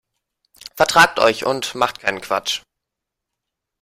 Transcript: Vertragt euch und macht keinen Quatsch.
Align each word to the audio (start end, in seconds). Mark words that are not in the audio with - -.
Vertragt 0.73 1.19
euch 1.19 1.45
und 1.45 1.75
macht 1.75 1.99
keinen 1.99 2.21
Quatsch. 2.21 2.63